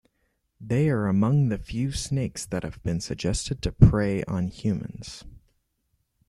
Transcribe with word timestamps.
They 0.59 0.89
are 0.89 1.05
among 1.05 1.49
the 1.49 1.59
few 1.59 1.91
snakes 1.91 2.43
that 2.47 2.63
have 2.63 2.81
been 2.81 3.01
suggested 3.01 3.61
to 3.61 3.71
prey 3.71 4.23
on 4.23 4.47
humans. 4.47 5.25